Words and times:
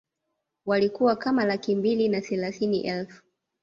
Walikuwa 0.65 1.15
kama 1.15 1.45
laki 1.45 1.75
mbili 1.75 2.09
na 2.09 2.21
thelathini 2.21 2.79
elfu 2.87 3.23